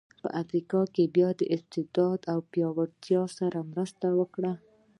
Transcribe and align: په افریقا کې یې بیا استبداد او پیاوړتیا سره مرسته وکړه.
په 0.21 0.27
افریقا 0.41 0.81
کې 0.93 1.01
یې 1.05 1.11
بیا 1.15 1.29
استبداد 1.55 2.19
او 2.31 2.39
پیاوړتیا 2.51 3.21
سره 3.37 3.57
مرسته 3.71 4.07
وکړه. 4.19 4.53